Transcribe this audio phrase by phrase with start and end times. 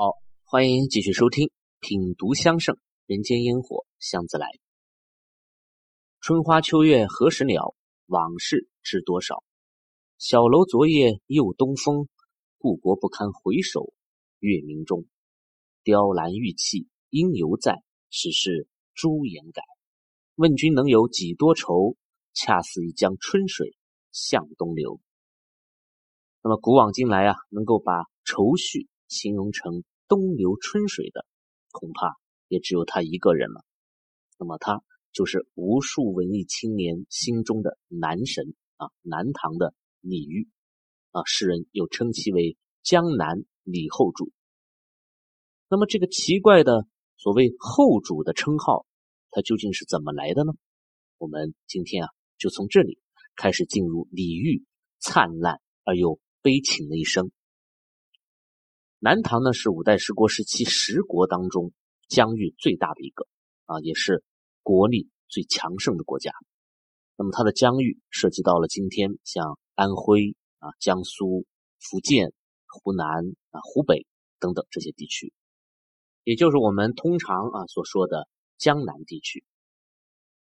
[0.00, 0.12] 好，
[0.44, 1.48] 欢迎继续收听
[1.80, 4.46] 《品读香盛人间烟火香自来》。
[6.20, 7.74] 春花秋月何时了？
[8.06, 9.42] 往事知多少？
[10.16, 12.06] 小楼昨夜又东风，
[12.58, 13.92] 故国不堪回首
[14.38, 15.04] 月明中。
[15.82, 19.64] 雕栏玉砌应犹在，只是朱颜改。
[20.36, 21.96] 问君能有几多愁？
[22.34, 23.74] 恰似一江春水
[24.12, 25.00] 向东流。
[26.40, 31.26] 那么古往今来啊，能够把愁绪形容成东流春水的，
[31.70, 32.16] 恐怕
[32.48, 33.64] 也只有他一个人了。
[34.38, 40.48] 那么他就是无数文艺青年心中的男神啊，南唐的李煜
[41.10, 44.32] 啊，世人又称其为江南李后主。
[45.68, 48.86] 那么这个奇怪的所谓后主的称号，
[49.30, 50.52] 它究竟是怎么来的呢？
[51.18, 52.98] 我们今天啊，就从这里
[53.36, 54.64] 开始进入李煜
[55.00, 57.30] 灿烂而又悲情的一生。
[59.00, 61.72] 南唐呢是五代十国时期十国当中
[62.08, 63.28] 疆域最大的一个
[63.66, 64.24] 啊，也是
[64.64, 66.32] 国力最强盛的国家。
[67.16, 71.46] 那么它的疆域涉及到了今天像安徽啊、江苏、
[71.78, 72.32] 福建、
[72.66, 73.06] 湖南
[73.50, 74.04] 啊、湖北
[74.40, 75.32] 等等这些地区，
[76.24, 78.26] 也就是我们通常啊所说的
[78.56, 79.44] 江南地区。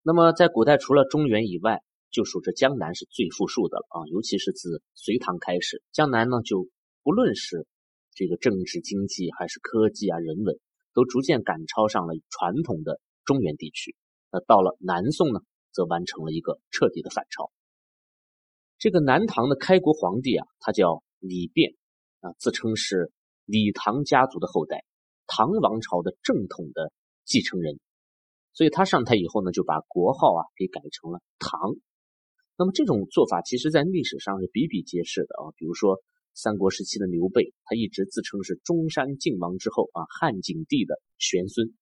[0.02, 4.06] 那么在古代，除了中原以外，就属这江南是最富庶的了啊！
[4.06, 6.68] 尤其是自隋唐开始，江南呢就
[7.02, 7.66] 不论是
[8.16, 10.58] 这个政治、经济还是科技啊、人文，
[10.94, 13.94] 都逐渐赶超上了传统的中原地区。
[14.32, 17.52] 那到了南宋呢，则完成了一个彻底的反超。
[18.78, 21.76] 这个南唐的开国皇帝啊，他叫李昪
[22.20, 23.12] 啊，自称是
[23.44, 24.82] 李唐家族的后代，
[25.26, 26.92] 唐王朝的正统的
[27.26, 27.78] 继承人。
[28.54, 31.74] 所以他上台以后呢，就把国号啊给改成了唐。
[32.56, 35.52] 那么这种做法，其实在历史上是比比皆是的啊。
[35.56, 36.00] 比如说
[36.36, 41.74] 三国时期的刘备，他一直自称是中山靖王之后啊，汉景帝的玄孙，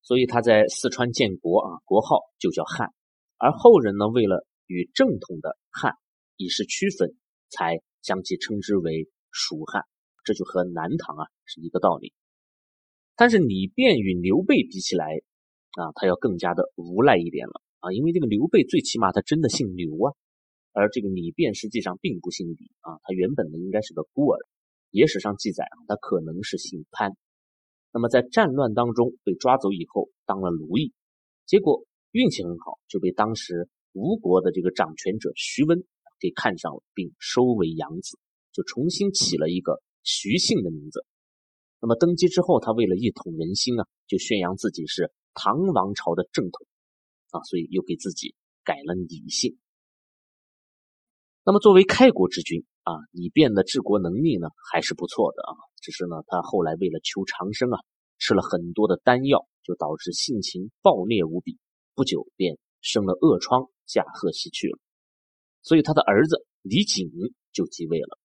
[0.00, 2.94] 所以他在四川建国啊，国号就叫汉。
[3.36, 5.92] 而后人呢，为了与正统的汉
[6.38, 7.14] 以示区分，
[7.50, 9.82] 才将其称之为蜀汉。
[10.24, 12.14] 这就和南唐啊是一个道理。
[13.16, 15.20] 但是李昪与刘备比起来，
[15.76, 20.16] 啊，他要更加的无赖一点了啊，因为这个刘备最起码他真的姓刘啊，
[20.78, 24.38] 而这个李昪实际上并不姓李啊，他原本呢应该是个孤儿，
[24.90, 27.16] 野史上记载啊，他可能是姓潘。
[27.92, 30.92] 那么在战乱当中被抓走以后当了奴役，
[31.46, 35.84] 结果运气很好，就被当时吴国的这个掌权者徐温
[36.20, 38.18] 给看上了，并收为养子，
[38.52, 41.04] 就重新起了一个徐姓的名字。
[41.80, 45.12] 那么登基之后，他为了一统人心啊，就宣扬自己是。
[45.40, 46.66] 唐王朝的正统
[47.30, 48.34] 啊，所以又给自己
[48.64, 49.56] 改了李姓。
[51.48, 57.80] 那么作为开国之君啊，李昪的治国能力呢还是不错的啊，只是呢他后来为了求长生啊，
[58.18, 61.56] 吃了很多的丹药，就导致性情暴烈无比，
[61.94, 64.78] 不久便生了恶疮，驾鹤西去了。
[65.62, 67.10] 所以他的儿子李景
[67.50, 68.18] 就继位了。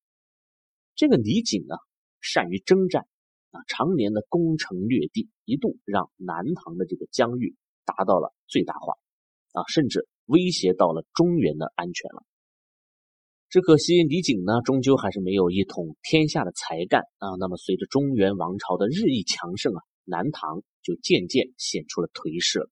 [0.94, 1.76] 这个李景呢，
[2.20, 3.06] 善于征战。
[3.52, 7.56] 啊，常年的攻城略地，一度让南唐的这个疆域
[7.86, 8.92] 达到了最大化，
[9.52, 12.22] 啊，甚至威胁到了中原的安全了。
[13.54, 17.38] 只可惜李景呢，终究还是没有一统天下的才干啊。
[17.38, 22.68] 那么，随着中原王朝的日益强盛啊，南唐就渐渐显出了颓势了。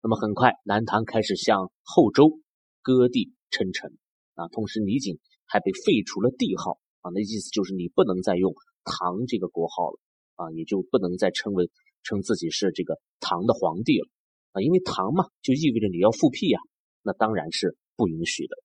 [0.00, 2.40] 那么，很快南唐开始向后周
[2.80, 3.92] 割地称臣
[4.36, 8.54] 啊，同时李景还被废除了帝号啊，那意思就是你不能再用。
[8.84, 10.00] 唐这个国号了
[10.36, 11.68] 啊，也就不能再称为
[12.04, 14.08] 称自己是这个唐的皇帝了
[14.52, 16.58] 啊，因为唐嘛，就意味着你要复辟呀，
[17.02, 18.56] 那当然是不允许的。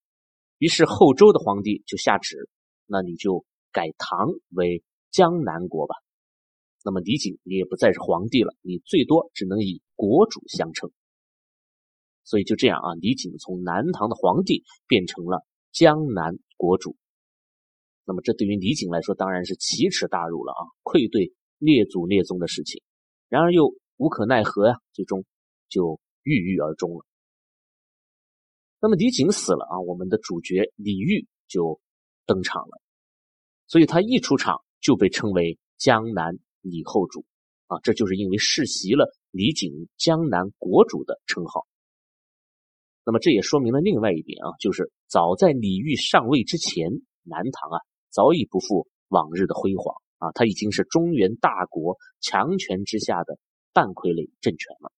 [0.64, 2.48] 于是后周的皇帝就下旨，
[2.86, 3.44] 那你就
[3.74, 4.82] 改唐为
[5.12, 5.96] 江南国吧。
[6.86, 10.90] 那么李景你也不再是皇帝了，你最多只能以国主相称。
[12.24, 16.96] 所以就这样啊，李景从南唐的皇帝变成了江南国主。
[18.06, 22.82] 那么这对于李景来说当然是奇耻大辱了啊，愧对列祖列宗的事情。
[23.28, 25.26] 然而又无可奈何呀，最终
[25.68, 27.06] 就郁郁而终了。
[28.84, 31.80] 那么李璟死了啊，我们的主角李煜就
[32.26, 32.82] 登场了。
[33.66, 37.24] 所以他一出场就被称为江南李后主
[37.68, 41.66] 啊，这就是因为世袭了李景江南国主的称号。
[43.06, 46.90] 那么这也说明了另外一点啊，就是早在李煜上位之前，
[47.24, 47.80] 南唐啊。
[48.10, 50.32] 早已不复往日的辉煌啊！
[50.34, 53.40] 他已经是中原大国强权之下的
[53.74, 54.92] 半傀儡政权了。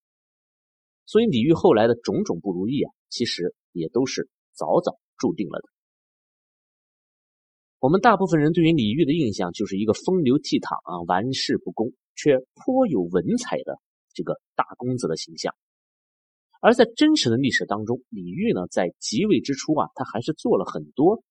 [1.06, 5.68] 所以李煜后来的种种不如意啊，其实也都是早早注定了的。
[7.78, 13.78] 我们大部分人对于李煜的印象就是一个风流倜傥啊、玩世不恭却颇有文采的
[14.14, 15.54] 这个大公子的形象。
[16.60, 21.22] 而在真实的历史当中，李煜呢，在即位之初啊，他还是做了很多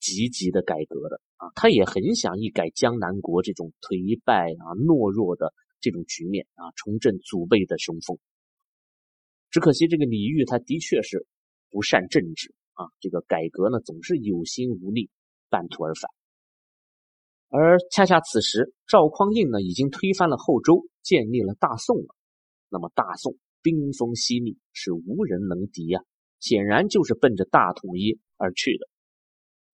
[0.00, 8.18] 积极的改革的啊，他也很想一改江南国这种颓败啊、懦弱的这种局面啊，重振祖辈的雄风。
[9.50, 11.26] 只可惜这个李煜他的确是
[11.70, 15.10] 不善政治啊，这个改革呢总是有心无力，
[15.48, 16.10] 半途而返。
[17.48, 22.14] 而恰恰此时，赵匡胤呢已经推翻了后周，建立了大宋了，
[22.68, 23.36] 那么大宋。
[23.62, 26.00] 兵锋犀利，是无人能敌呀！
[26.38, 28.88] 显然就是奔着大统一而去的。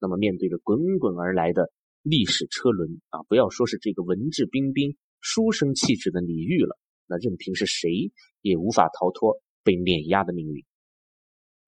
[0.01, 1.71] 那么，面对着滚滚而来的
[2.03, 6.77] 历史车轮啊，不要说是这个文质彬彬、书生气质的李煜了，
[7.07, 8.11] 那任凭是谁
[8.41, 10.65] 也无法逃脱被碾压的命运。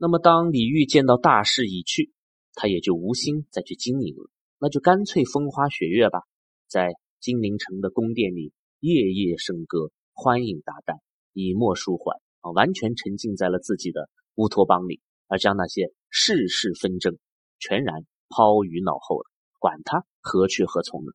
[0.00, 2.12] 那么，当李煜见到大势已去，
[2.54, 4.30] 他也就无心再去经营了，
[4.60, 6.20] 那就干脆风花雪月吧，
[6.68, 10.98] 在金陵城的宫殿里夜夜笙歌，欢饮达旦。
[11.34, 17.16] 以沫舒缓啊，完全沉浸在了自己的乌托邦里，而将那些世事纷争
[17.60, 19.30] 全然抛于脑后了，
[19.60, 21.12] 管他何去何从呢？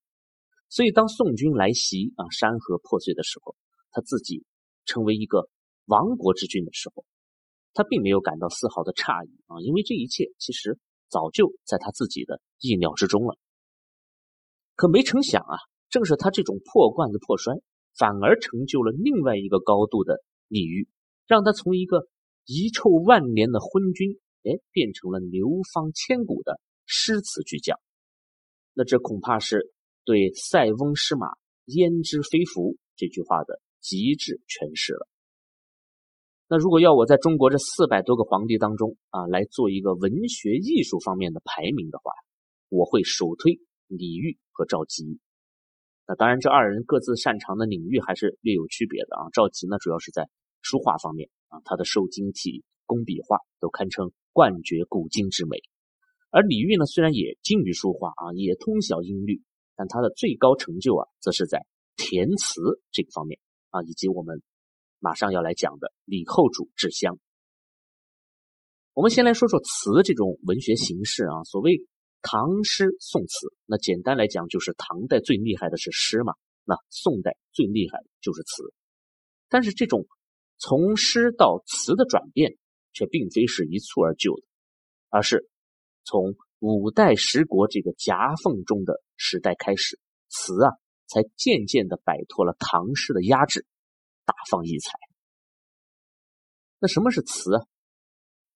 [0.70, 3.56] 所以，当宋军来袭啊，山河破碎的时候，
[3.92, 4.46] 他自己
[4.86, 5.50] 成为一个
[5.86, 7.04] 亡国之君的时候，
[7.74, 10.80] 他并没有感到丝毫的诧异啊，因为这一切其实
[11.10, 13.38] 早就在他自己的意料之中了。
[14.76, 15.58] 可没成想啊，
[15.90, 17.56] 正是他这种破罐子破摔。
[17.96, 20.88] 反而成就了另外一个高度的李煜，
[21.28, 22.08] 让他从一个
[22.44, 27.80] 遗臭万年的昏君，哎，变成了流芳千古的诗词巨匠。
[28.74, 29.72] 那这恐怕是
[30.06, 31.28] 对“塞翁失马，
[31.66, 35.08] 焉知非福”这句话的极致诠释了。
[36.54, 42.12] 那如果要我在中国这四百多个皇帝当中啊，来做一个文学艺术方面的排名的话，
[42.70, 43.58] 我会首推
[43.88, 45.18] 李煜和赵佶。
[46.08, 49.34] 那当然，这二人各自擅长的领域还是略有区别的啊。
[49.34, 50.30] 赵佶呢，主要是在
[50.62, 55.58] 书画方面啊，他的瘦金体、工笔画都堪称冠绝古今之美。
[56.30, 59.42] 而李煜呢，虽然也精于书画啊，也通晓音律，
[59.76, 61.66] 但他的最高成就啊，则是在
[61.98, 62.62] 填词
[62.92, 63.40] 这个方面
[63.72, 64.44] 啊，以及我们
[65.04, 67.20] 马上要来讲的李后主制香。
[68.94, 71.86] 我们先来说说词这种文学形式啊，所谓。
[72.26, 76.34] 唐诗宋词，那简单来讲就是唐代最厉害的是诗嘛，
[76.64, 78.64] 那宋代最厉害的就是词。
[79.50, 80.08] 但是这种
[80.58, 82.56] 从诗到词的转变，
[82.94, 84.44] 却并非是一蹴而就的，
[85.10, 85.50] 而是
[86.06, 90.00] 从五代十国这个夹缝中的时代开始，
[90.30, 90.72] 词啊
[91.08, 93.66] 才渐渐的摆脱了唐诗的压制，
[94.26, 94.92] 大放异彩。
[96.80, 97.62] 那什么是词啊？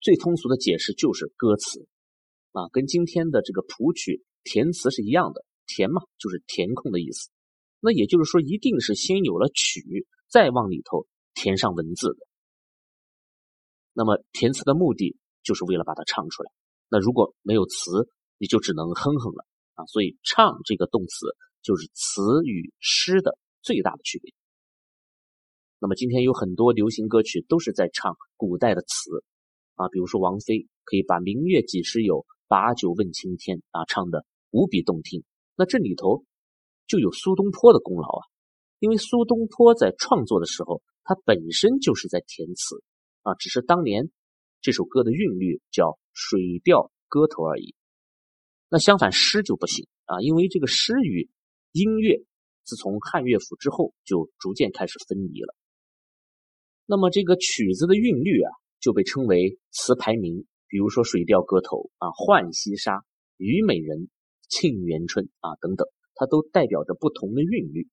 [0.00, 1.86] 最通俗的解释就是歌词。
[2.52, 7.28] 啊，跟今天的这个谱曲填词是一样的，填嘛就是填空的意思。
[7.78, 12.26] 那也就是说，一定是先有了曲，再往里头填上文字的。
[13.92, 16.50] 那么填词的目的就是为了把它唱出来。
[16.88, 19.84] 那如果没有词，你就只能哼哼了啊。
[19.86, 21.26] 所以唱这个动词
[21.62, 24.32] 就是词与诗的最大的区别。
[25.78, 29.24] 那么今天有很多流行歌曲都是在唱古代的词
[29.74, 32.26] 啊，比如说王菲可以把“明月几时有”。
[32.50, 35.22] 把酒问青天啊，唱的无比动听。
[35.54, 36.24] 那这里头
[36.86, 38.24] 就有苏东坡的功劳啊，
[38.78, 42.82] 因为苏东坡在创作的时候，他本身就是在填词
[43.20, 44.10] 啊，只是当年
[44.62, 47.74] 这首歌的韵律叫水调歌头而已。
[48.70, 51.28] 那相反诗就不行啊，因为这个诗与
[51.72, 52.24] 音乐
[52.64, 55.54] 自从汉乐府之后就逐渐开始分离了。
[56.90, 60.46] 那么这个曲子的韵律啊，就被称为词牌名。
[60.68, 62.96] 比如说《水调歌头》啊，《浣溪沙》
[63.36, 63.98] 《虞美人》
[64.48, 67.88] 《沁园春》啊等等，它都代表着不同的韵律。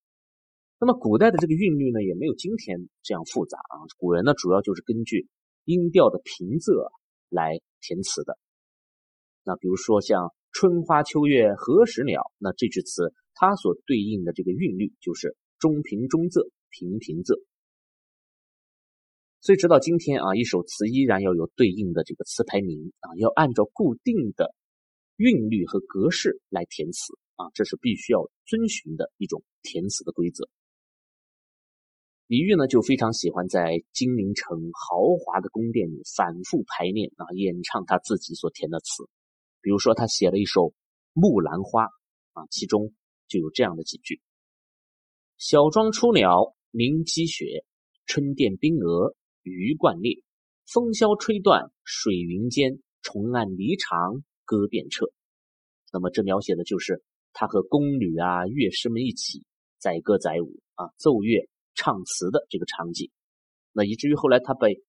[0.79, 3.83] 那么古代的这个韵律呢，也没有今天这样复杂啊。
[3.97, 5.27] 古人呢，主要就是根据
[5.65, 6.71] 音调的平仄
[7.27, 8.37] 来填词的。
[9.43, 17.43] 那比如说像“春花秋月何时了”，那这句词它所对应的这个韵律就是中平中仄平平仄。
[19.45, 24.55] 所以直到今天啊，一首词依然要有对应的这个词牌名啊，要按照固定的
[25.17, 30.49] 韵律和格式来填词啊，这是必须要遵循的一种填词的规则。
[32.25, 39.03] 李煜呢就非常喜欢在金陵城豪华的宫殿里反复排练啊，演唱他自己所填的词。
[39.61, 40.61] 比如说他写了一首
[41.13, 41.83] 《木兰花》
[42.33, 42.95] 啊，其中
[43.27, 44.21] 就有这样的几句
[45.37, 47.63] ：“小庄出鸟鸣积雪，
[48.07, 49.15] 春殿冰娥。”
[49.51, 50.23] 鱼贯列，
[50.65, 55.05] 风萧吹断水云间，重按离肠歌遍彻。
[55.93, 59.43] 那么这描写的就是他和宫女啊、乐师们一起
[59.77, 63.11] 载歌载舞啊、奏乐唱词的这个场景。
[63.71, 64.81] 那以至于后来他被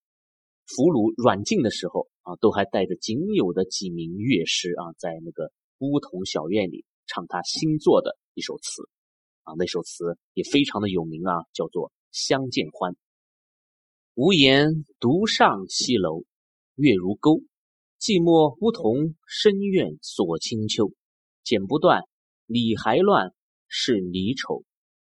[0.66, 8.88] 俘虏软禁的时候啊，都还带着仅有的几名乐师啊，在那个梧桐小院里唱他新作的一首词
[9.42, 9.52] 啊。
[9.58, 12.92] 那首词也非常的有名啊，叫做《相见欢》。
[14.18, 16.24] 无言独上西楼，
[16.74, 17.42] 月如钩。
[18.00, 20.90] 寂寞梧桐深院锁清秋。
[21.44, 22.00] 剪不断，
[22.46, 23.34] 理还乱，
[23.68, 24.64] 是离愁。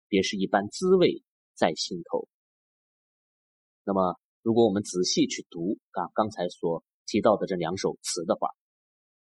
[0.10, 1.24] 别是一般滋味
[1.56, 2.28] 在心头。
[3.86, 8.50] 那么，如果我们仔细去读啊刚才所提到的这两首词的话，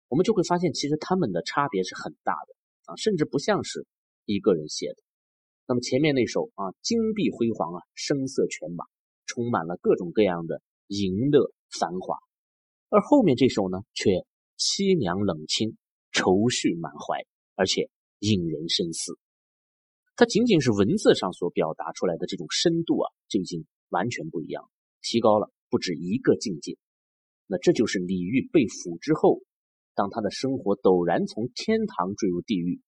[0.09, 3.87] 我们就会发现，其实他们的差别是很大的啊，甚至不像是
[4.25, 4.97] 一个人写的。
[5.69, 8.85] 那么前面那首啊，金碧辉煌啊，声色犬马。
[9.26, 12.17] 充满了各种各样的淫乐繁华，
[12.88, 14.25] 而后面这首呢，却
[14.59, 15.76] 凄凉冷清，
[16.12, 17.25] 愁绪满怀，
[17.55, 17.88] 而且
[18.19, 19.19] 引人深思。
[20.14, 26.76] 它仅仅是文字上所表达出来的这种深度啊，就已经完全不一样，提高了不止一个境界。
[27.47, 29.41] 那这就是李煜被俘之后，
[29.95, 32.81] 当他的生活陡然从天堂坠入地狱，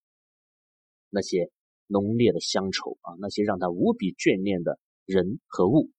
[1.11, 1.51] 那些
[1.87, 5.91] 浓烈的乡愁啊，那些让他无比眷恋的人和物。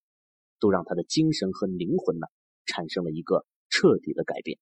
[0.60, 2.28] 都让他的精神和灵魂呢
[2.66, 4.58] 产生了一个彻底的改变。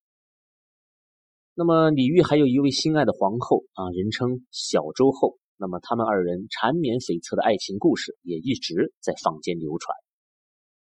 [1.55, 5.37] 那么李煜还有一位心爱的皇后啊，人称小周后。
[5.55, 9.95] 那么他们二人缠绵悱恻的爱情故事也一直在坊间流传。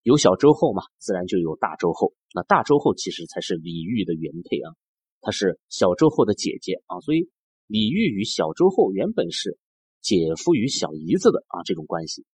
[0.02, 2.14] 有小周后嘛，自然就有大周后。
[2.34, 4.74] 那大周后其实才是李煜的原配啊，
[5.22, 7.30] 她是小周后的姐姐啊，所以
[7.68, 9.58] 李煜与小周后原本是
[10.02, 12.26] 姐夫与小姨子的啊这种关系。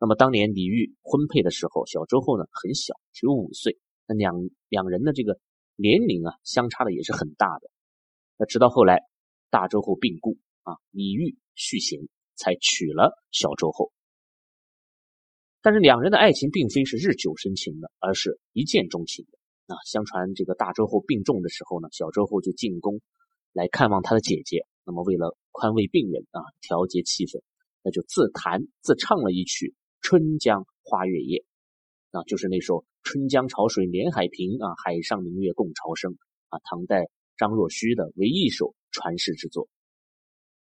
[0.00, 3.78] 那么当年李煜婚配的时候，小周后呢很小，只有五岁。
[4.06, 4.34] 那两
[4.70, 5.38] 两人的这个
[5.76, 7.70] 年龄啊相差的也是很大的。
[8.38, 9.02] 那直到后来
[9.50, 12.00] 大周后病故啊，李煜续弦
[12.34, 13.92] 才娶了小周后。
[15.60, 19.74] 但是两人的爱情并非是日久生情的，而是一见钟情的。
[19.74, 23.02] 啊，相传这个大周后病重的时候呢，小周后就进宫
[23.52, 24.66] 来看望他的姐姐。
[24.86, 27.42] 那么为了宽慰病人啊，调节气氛，
[27.82, 29.74] 那就自弹自唱了一曲。
[30.02, 31.44] 春江花月夜，
[32.10, 36.16] 啊，就是那首“春江潮水连海平，啊，海上明月共潮生”，
[36.48, 39.68] 啊，唐代张若虚的唯一一首传世之作。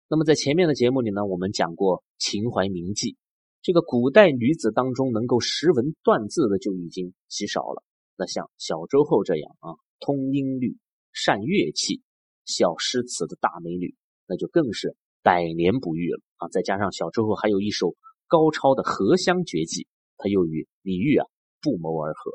[0.07, 3.15] 那么在前面的节目里呢，我们讲过秦淮名妓，
[3.61, 7.83] 这个古代女子当中能够识文断字的就已经极少了。
[8.15, 10.77] 那像小周后这样啊，通音律、
[11.13, 12.01] 善乐器、
[12.45, 13.95] 小诗词的大美女，
[14.27, 16.49] 那就更是百年不遇了啊！
[16.49, 17.95] 再加上小周后还有一首。
[18.33, 19.85] 高超的荷香绝技，
[20.17, 21.27] 他又与李煜啊
[21.61, 22.31] 不谋而合，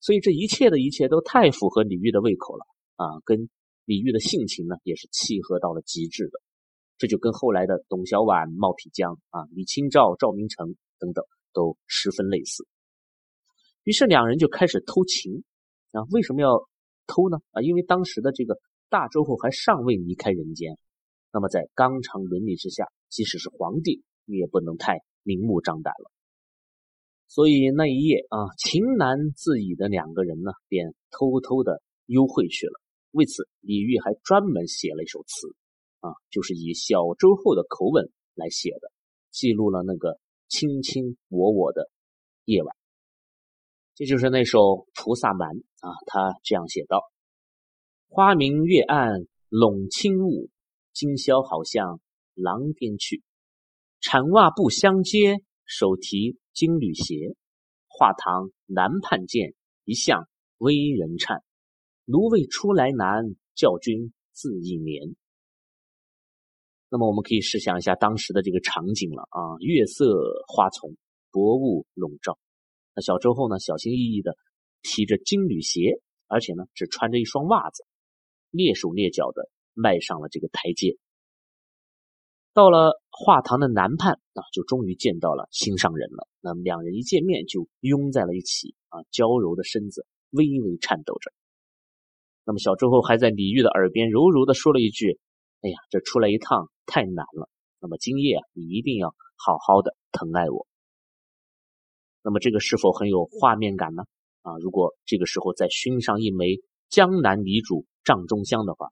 [0.00, 3.48] 所以这一切的一切都太符合李煜的胃口了啊，跟
[3.84, 6.40] 李煜的性情呢也是契合到了极致的，
[6.98, 12.66] 这就跟后来的董小宛、冒辟疆啊、李清照、赵明诚等等都十分类似。
[13.84, 15.44] 于是两人就开始偷情
[15.92, 16.68] 啊，为什么要
[17.06, 17.38] 偷呢？
[17.52, 20.76] 啊，因为当时的这个大周后还尚未离开人间，
[21.32, 24.02] 那么在纲常伦理之下，即使是皇帝。
[24.30, 26.10] 你也不能太明目张胆了，
[27.28, 32.78] 所以那一夜啊，情难自已的两个人呢，便偷偷的幽会去了。
[33.12, 35.56] 为此，李煜还专门写了一首词，
[36.00, 38.92] 啊，就是以小周后的口吻来写的，
[39.30, 41.90] 记录了那个卿卿我我的
[42.44, 42.76] 夜晚。
[43.94, 44.58] 这就是那首
[44.94, 45.48] 《菩萨蛮》
[45.80, 47.02] 啊，他这样写道
[48.08, 50.50] ：“花明月暗笼轻雾，
[50.92, 51.98] 今宵好向
[52.34, 53.22] 廊边去。”
[54.00, 57.36] 缠袜不相接，手提金缕鞋。
[57.86, 60.28] 画堂南畔见，一向
[60.58, 61.42] 微人颤。
[62.04, 63.24] 奴未出来难，
[63.54, 65.16] 教君自一眠。
[66.88, 70.14] 那么我们可以试想一下当时的这个场景了啊，月色
[70.46, 70.96] 花丛，
[71.30, 72.38] 薄雾笼罩。
[72.94, 74.36] 那小周后呢，小心翼翼的
[74.80, 77.84] 提着金缕鞋，而且呢，只穿着一双袜子，
[78.52, 80.96] 蹑手蹑脚的迈上了这个台阶。
[82.54, 86.28] 到了画堂的南畔啊，就终于见到了心上人了。
[86.40, 91.32] 那么两人一见面就拥在了一起啊，娇柔的身子微微颤抖着。
[92.44, 95.18] 那么小周后还在李煜的耳边柔柔的说了一句
[95.62, 97.50] ：“哎呀，这出来一趟太难了。
[97.80, 100.68] 那么今夜啊，你一定要好好的疼爱我。”
[102.22, 104.04] 那么这个是否很有画面感呢？
[104.42, 108.90] 啊，如果这个时候再熏上一枚江南泥烛帐中香的话，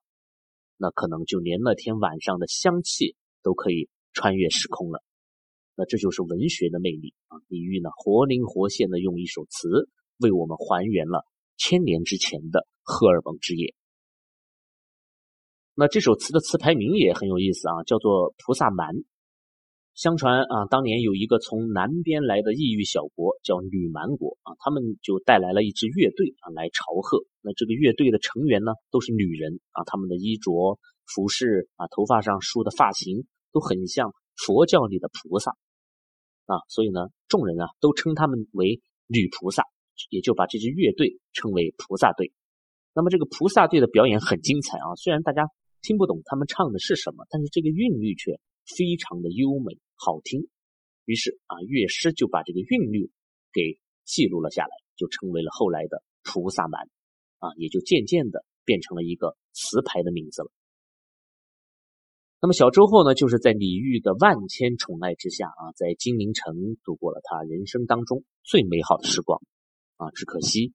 [0.77, 3.15] 那可能就连那天晚上的香气。
[3.43, 5.03] 都可以穿越时空了，
[5.75, 7.37] 那这就是文学的魅力啊！
[7.49, 11.27] 李煜呢，活灵活现的用一首词为我们还原了
[11.59, 13.75] 千年之前的荷尔蒙之夜。
[15.75, 18.95] 那这首词的词牌名也很有意思啊，叫做《菩萨蛮》。
[19.93, 27.25] 相传啊，当年有一个从南边来的异域小国，叫女蛮国啊，他们就带来了一支乐队啊来朝贺。
[27.43, 35.53] 那这个乐队的成员呢，都是女人啊，他们的衣着、服饰啊，头发上梳的发型都很像佛教里的菩萨
[36.45, 39.65] 啊，所以呢，众人啊都称他们为女菩萨，
[40.11, 42.35] 也就把这支乐队称为菩萨队。
[42.93, 45.49] 那么这个菩萨队的表演很精彩啊，虽然大家
[45.81, 48.39] 听不懂他们唱的是什么，但是这个韵律却
[48.77, 49.79] 非常的优美。
[49.95, 50.47] 好听，
[51.07, 53.11] 于是啊，乐师就把这个韵律
[53.55, 55.97] 给记录了下来，就成为了后来的
[56.31, 56.83] 《菩萨蛮》
[57.39, 60.51] 啊，也就渐渐的变成了一个词牌的名字了。
[62.47, 69.43] 那么小周后呢，就是在李煜的万千宠爱之下啊，在金陵城度过了他人生当中最美好的时光
[69.97, 70.73] 啊，只可惜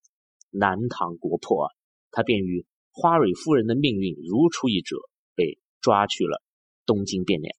[0.49, 1.71] 南唐国破啊，
[2.11, 4.97] 他便与花蕊夫人的命运如出一辙，
[5.33, 6.43] 被抓去了
[6.85, 7.55] 东京汴梁。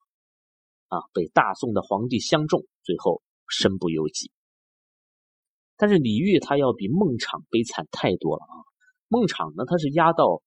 [0.88, 4.30] 啊，被大宋的皇帝相中，最后身不由己。
[5.78, 8.60] 但是李煜他要比孟昶悲惨太多了啊！
[9.08, 10.42] 孟昶呢，他是押到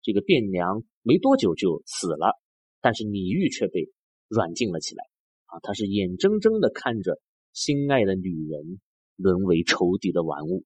[0.00, 2.38] 这个汴梁没多久就死了，
[2.80, 3.90] 但是李煜却被
[4.28, 5.04] 软禁了起来
[5.46, 5.60] 啊！
[5.62, 7.20] 他是眼睁睁的看着
[7.52, 8.80] 心爱的女人
[9.16, 10.64] 沦为仇敌的玩物。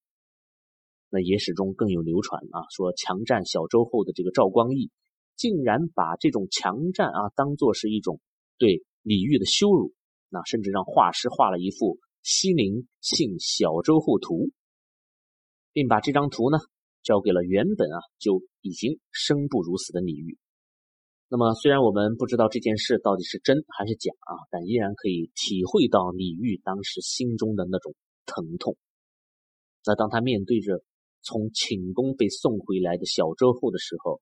[1.11, 4.91] 那野史中更有流传啊，说强占小周后的这个赵光义，
[5.37, 8.21] 竟然把这种强占啊当做是一种
[8.59, 8.85] 对。
[9.07, 9.93] 李煜的羞辱，
[10.31, 14.49] 那甚至让画师画了一幅西陵幸小周后图，
[15.75, 16.57] 并把这张图呢
[17.03, 20.39] 交给了原本啊就已经生不如死的李煜。
[21.35, 27.93] 那么，虽然我们不知道这件事到底是真还是假啊，但依然可以体会到李煜当时心中的那种
[28.25, 28.77] 疼痛。
[29.85, 30.85] 那当他面对着
[31.23, 34.21] 从寝宫被送回来的小周后的时候，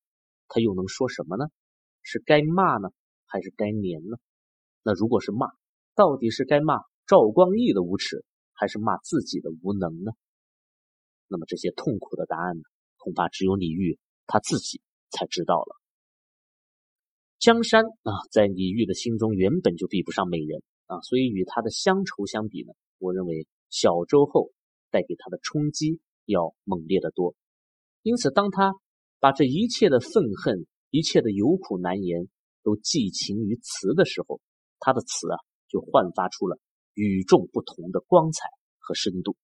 [0.49, 1.45] 他又能说什么呢？
[2.01, 2.89] 是该骂呢，
[3.27, 4.17] 还是该怜呢？
[4.83, 5.49] 那如果是骂，
[5.95, 10.13] 到底是该骂赵光义的无耻，还是骂自己的无能呢？
[11.29, 12.63] 那么这些痛苦的答案呢？
[12.97, 15.82] 恐怕只有李煜他自己才知道了。
[17.43, 24.53] 江山啊，在李煜的心中原本就比不上美人啊，所以与他的乡愁相比呢，我认为小周后
[24.93, 27.35] 带给他的冲击要猛烈得多。
[28.03, 28.75] 因此，当他
[29.19, 32.29] 把这一切的愤恨、一切的有苦难言
[32.63, 34.41] 都寄情于词的时候，
[34.79, 35.35] 他的词啊，
[35.67, 36.61] 就焕发出了
[36.95, 38.47] 与众不同的光彩
[38.79, 39.35] 和深度。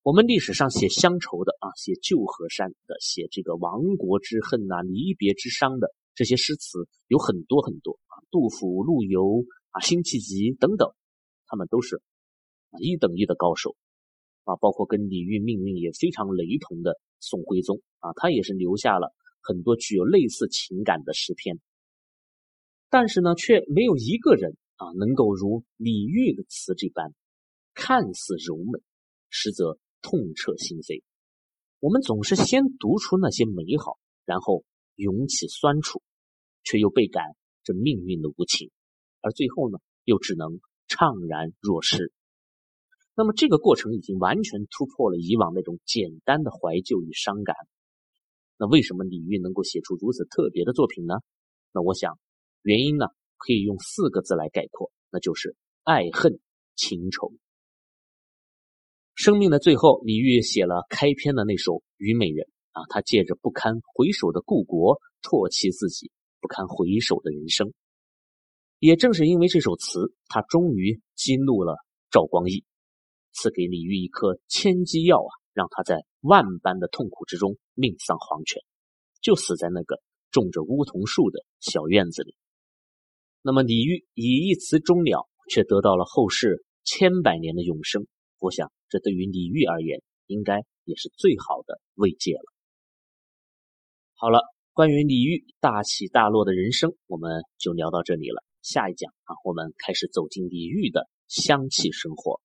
[0.00, 8.20] 我们历史上写乡愁的啊，写旧河山的，写这个亡国之恨啊、离别之伤的这些诗词有很多很多啊。
[8.30, 10.92] 杜甫、陆游啊、辛弃疾等等，
[11.46, 12.02] 他们都是
[12.80, 13.76] 一等一的高手
[14.44, 14.56] 啊。
[14.56, 21.60] 包括跟李煜命运也非常雷同的宋徽宗啊，他也是留下了很多具有类似情感的诗篇。
[22.88, 27.14] 但是呢，却没有一个人啊能够如李煜的词这般，
[27.72, 28.80] 看似柔美，
[29.28, 31.02] 实则痛彻心扉。
[31.78, 34.64] 我们总是先读出那些美好，然后
[35.00, 36.02] 涌起酸楚，
[36.62, 37.24] 却又倍感
[37.64, 38.70] 这命运的无情，
[39.22, 42.12] 而最后呢，又只能怅然若失。
[43.16, 47.56] 那么这个过程已经完全突破了以往那种简单的怀旧与伤感。
[48.58, 51.14] 那为什么李煜能够写出如此特别的作品呢？
[51.72, 52.18] 那我想。
[52.62, 53.06] 原因呢，
[53.38, 56.38] 可以用四个字来概括，那就是爱恨
[56.76, 57.32] 情仇。
[59.14, 67.72] 生命的最后，李煜写了开篇的那首《虞美人》啊，他借着不堪回首的故国，唾弃自己不堪回首的人生。
[68.78, 71.76] 也正是因为这首词，他终于激怒了
[72.10, 72.64] 赵光义，
[73.32, 78.62] 赐给李煜一颗千机药啊，让他在万般的痛苦之中命丧黄泉，
[79.20, 82.34] 就死在那个种着梧桐树的小院子里。
[83.42, 88.06] 那么李煜以一词终了，却得到了后世千百年的永生。
[88.38, 92.52] 我想，这对于李煜而言，应该也是最好的慰藉了。
[94.22, 94.42] 好了，
[94.74, 98.44] 关于李煜大起大落的人生，我们就聊到这里了。
[98.60, 102.38] 下一讲啊，我们开始走进李煜的香气生活。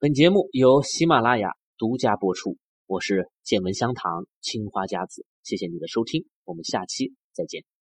[0.00, 7.73] 本节目由喜马拉雅独家播出，我是见闻香堂青花家子，谢谢你的收听，我们下期再见。